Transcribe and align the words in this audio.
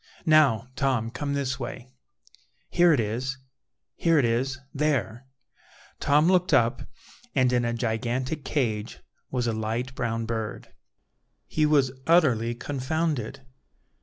Now, 0.25 0.67
Tom, 0.75 1.11
come 1.11 1.35
this 1.35 1.59
way; 1.59 1.91
here 2.71 2.91
it 2.91 2.99
is, 2.99 3.37
here 3.95 4.17
it 4.17 4.25
is, 4.25 4.57
there." 4.73 5.27
Tom 5.99 6.25
looked 6.27 6.55
up, 6.55 6.81
and 7.35 7.53
in 7.53 7.63
a 7.63 7.71
gigantic 7.75 8.43
cage 8.43 8.99
was 9.29 9.45
a 9.45 9.53
light 9.53 9.93
brown 9.93 10.25
bird. 10.25 10.73
He 11.45 11.67
was 11.67 11.91
utterly 12.07 12.55
confounded. 12.55 13.45